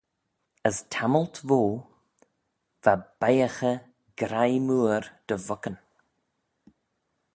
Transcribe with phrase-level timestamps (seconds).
[0.67, 1.79] As tammylt voue
[2.83, 3.77] va beiyhaghey
[4.19, 5.77] griagh mooar dy vuckyn.